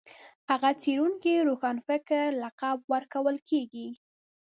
هغه 0.49 0.69
څېړونکي 0.81 1.33
روښانفکر 1.47 2.25
لقب 2.43 2.77
ورکول 2.93 3.37
کېږي 3.49 3.87